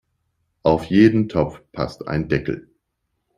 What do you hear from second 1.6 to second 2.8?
passt ein Deckel.